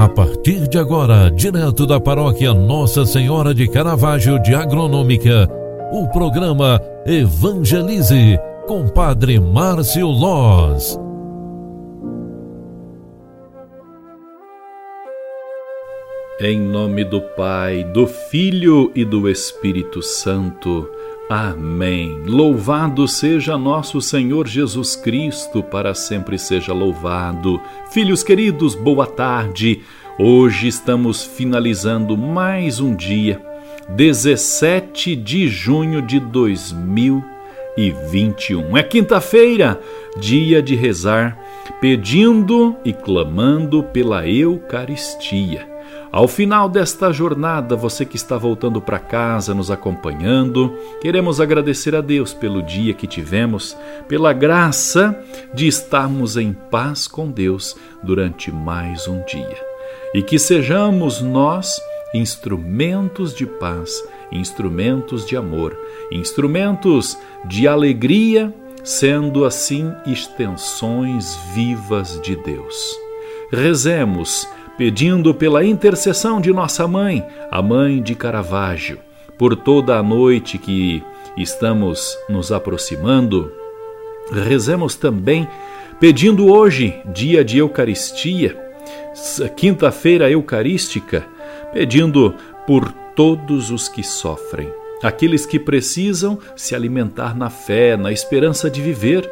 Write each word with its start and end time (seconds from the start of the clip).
A 0.00 0.08
partir 0.08 0.66
de 0.66 0.78
agora, 0.78 1.30
direto 1.30 1.86
da 1.86 2.00
paróquia 2.00 2.54
Nossa 2.54 3.04
Senhora 3.04 3.52
de 3.52 3.68
Caravaggio 3.68 4.38
de 4.42 4.54
Agronômica, 4.54 5.46
o 5.92 6.08
programa 6.08 6.80
Evangelize 7.04 8.38
com 8.66 8.88
Padre 8.88 9.38
Márcio 9.38 10.06
Loz. 10.06 10.98
Em 16.40 16.58
nome 16.58 17.04
do 17.04 17.20
Pai, 17.36 17.84
do 17.84 18.06
Filho 18.06 18.90
e 18.94 19.04
do 19.04 19.28
Espírito 19.28 20.00
Santo. 20.00 20.88
Amém. 21.30 22.20
Louvado 22.26 23.06
seja 23.06 23.56
nosso 23.56 24.00
Senhor 24.00 24.48
Jesus 24.48 24.96
Cristo, 24.96 25.62
para 25.62 25.94
sempre 25.94 26.36
seja 26.36 26.72
louvado. 26.72 27.62
Filhos 27.92 28.24
queridos, 28.24 28.74
boa 28.74 29.06
tarde. 29.06 29.80
Hoje 30.18 30.66
estamos 30.66 31.22
finalizando 31.22 32.18
mais 32.18 32.80
um 32.80 32.96
dia, 32.96 33.40
17 33.90 35.14
de 35.14 35.46
junho 35.46 36.02
de 36.02 36.18
2021. 36.18 38.76
É 38.76 38.82
quinta-feira, 38.82 39.80
dia 40.18 40.60
de 40.60 40.74
rezar, 40.74 41.38
pedindo 41.80 42.74
e 42.84 42.92
clamando 42.92 43.84
pela 43.84 44.28
Eucaristia. 44.28 45.69
Ao 46.12 46.26
final 46.26 46.68
desta 46.68 47.12
jornada, 47.12 47.76
você 47.76 48.04
que 48.04 48.16
está 48.16 48.36
voltando 48.36 48.80
para 48.80 48.98
casa, 48.98 49.54
nos 49.54 49.70
acompanhando, 49.70 50.76
queremos 51.00 51.40
agradecer 51.40 51.94
a 51.94 52.00
Deus 52.00 52.34
pelo 52.34 52.62
dia 52.62 52.92
que 52.92 53.06
tivemos, 53.06 53.76
pela 54.08 54.32
graça 54.32 55.16
de 55.54 55.68
estarmos 55.68 56.36
em 56.36 56.52
paz 56.52 57.06
com 57.06 57.30
Deus 57.30 57.76
durante 58.02 58.50
mais 58.50 59.06
um 59.06 59.22
dia. 59.24 59.56
E 60.12 60.20
que 60.20 60.36
sejamos 60.36 61.20
nós 61.20 61.80
instrumentos 62.12 63.32
de 63.32 63.46
paz, 63.46 64.02
instrumentos 64.32 65.24
de 65.24 65.36
amor, 65.36 65.78
instrumentos 66.10 67.16
de 67.44 67.68
alegria, 67.68 68.52
sendo 68.82 69.44
assim 69.44 69.92
extensões 70.04 71.36
vivas 71.54 72.20
de 72.20 72.34
Deus. 72.34 72.98
Rezemos 73.52 74.48
pedindo 74.80 75.34
pela 75.34 75.62
intercessão 75.62 76.40
de 76.40 76.50
nossa 76.54 76.88
mãe, 76.88 77.22
a 77.50 77.60
mãe 77.60 78.02
de 78.02 78.14
Caravaggio, 78.14 78.98
por 79.36 79.54
toda 79.54 79.98
a 79.98 80.02
noite 80.02 80.56
que 80.56 81.02
estamos 81.36 82.16
nos 82.30 82.50
aproximando. 82.50 83.52
Rezemos 84.32 84.94
também 84.94 85.46
pedindo 86.00 86.50
hoje, 86.50 86.98
dia 87.12 87.44
de 87.44 87.58
Eucaristia, 87.58 88.56
quinta-feira 89.54 90.30
eucarística, 90.30 91.26
pedindo 91.74 92.34
por 92.66 92.90
todos 93.14 93.70
os 93.70 93.86
que 93.86 94.02
sofrem, 94.02 94.72
aqueles 95.02 95.44
que 95.44 95.58
precisam 95.58 96.38
se 96.56 96.74
alimentar 96.74 97.36
na 97.36 97.50
fé, 97.50 97.98
na 97.98 98.10
esperança 98.10 98.70
de 98.70 98.80
viver, 98.80 99.30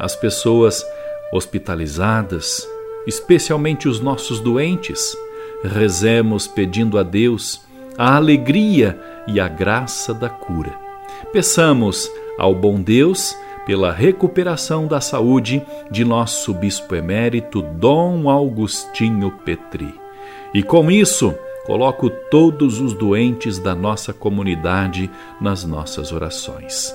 as 0.00 0.16
pessoas 0.16 0.82
hospitalizadas, 1.30 2.66
especialmente 3.06 3.88
os 3.88 4.00
nossos 4.00 4.40
doentes, 4.40 5.16
rezemos 5.62 6.46
pedindo 6.46 6.98
a 6.98 7.02
Deus 7.02 7.64
a 7.96 8.16
alegria 8.16 8.98
e 9.26 9.40
a 9.40 9.48
graça 9.48 10.12
da 10.12 10.28
cura. 10.28 10.72
Peçamos 11.32 12.10
ao 12.38 12.54
bom 12.54 12.80
Deus 12.80 13.34
pela 13.64 13.92
recuperação 13.92 14.86
da 14.86 15.00
saúde 15.00 15.62
de 15.90 16.04
nosso 16.04 16.54
bispo 16.54 16.94
emérito 16.94 17.62
Dom 17.62 18.30
Augustinho 18.30 19.32
Petri. 19.44 19.92
E 20.54 20.62
com 20.62 20.90
isso, 20.90 21.34
coloco 21.66 22.08
todos 22.08 22.80
os 22.80 22.92
doentes 22.92 23.58
da 23.58 23.74
nossa 23.74 24.12
comunidade 24.12 25.10
nas 25.40 25.64
nossas 25.64 26.12
orações. 26.12 26.94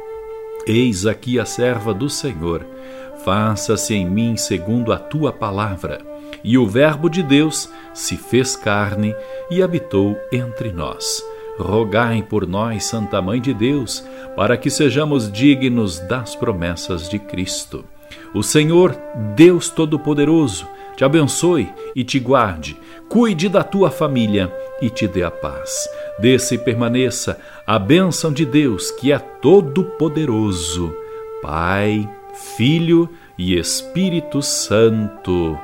Eis 0.73 1.05
aqui 1.05 1.37
a 1.37 1.43
serva 1.43 1.93
do 1.93 2.09
Senhor. 2.09 2.65
Faça-se 3.25 3.93
em 3.93 4.09
mim 4.09 4.37
segundo 4.37 4.93
a 4.93 4.97
tua 4.97 5.29
palavra. 5.33 5.99
E 6.45 6.57
o 6.57 6.65
Verbo 6.65 7.09
de 7.09 7.21
Deus 7.21 7.69
se 7.93 8.15
fez 8.15 8.55
carne 8.55 9.13
e 9.49 9.61
habitou 9.61 10.17
entre 10.31 10.71
nós. 10.71 11.21
Rogai 11.59 12.23
por 12.23 12.47
nós, 12.47 12.85
Santa 12.85 13.21
Mãe 13.21 13.41
de 13.41 13.53
Deus, 13.53 14.01
para 14.33 14.55
que 14.55 14.69
sejamos 14.69 15.29
dignos 15.29 15.99
das 15.99 16.37
promessas 16.37 17.09
de 17.09 17.19
Cristo. 17.19 17.83
O 18.33 18.41
Senhor, 18.41 18.95
Deus 19.35 19.69
Todo-Poderoso, 19.69 20.65
te 20.95 21.03
abençoe 21.03 21.69
e 21.93 22.01
te 22.05 22.17
guarde, 22.17 22.77
cuide 23.09 23.49
da 23.49 23.61
tua 23.61 23.91
família 23.91 24.49
e 24.81 24.89
te 24.89 25.05
dê 25.05 25.21
a 25.21 25.31
paz. 25.31 25.89
Desça 26.21 26.53
e 26.53 26.57
permaneça 26.57 27.39
a 27.65 27.79
bênção 27.79 28.31
de 28.31 28.45
Deus, 28.45 28.91
que 28.91 29.11
é 29.11 29.17
todo-poderoso, 29.17 30.93
Pai, 31.41 32.07
Filho 32.55 33.09
e 33.37 33.57
Espírito 33.57 34.41
Santo. 34.41 35.57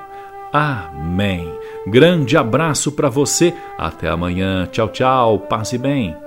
Amém. 0.52 1.48
Grande 1.86 2.36
abraço 2.36 2.92
para 2.92 3.10
você. 3.10 3.54
Até 3.78 4.10
amanhã. 4.10 4.68
Tchau, 4.72 4.90
tchau. 4.90 5.40
Paz 5.40 5.74
e 5.74 5.78
bem. 5.78 6.27